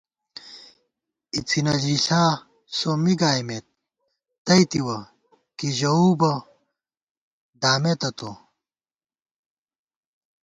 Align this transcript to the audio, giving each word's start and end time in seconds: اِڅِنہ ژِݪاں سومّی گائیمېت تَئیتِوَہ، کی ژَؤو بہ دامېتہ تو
اِڅِنہ 1.35 1.73
ژِݪاں 1.83 2.31
سومّی 2.77 3.13
گائیمېت 3.21 3.65
تَئیتِوَہ، 4.45 4.97
کی 5.57 5.67
ژَؤو 5.77 6.09
بہ 6.19 6.33
دامېتہ 7.61 8.09
تو 8.17 8.31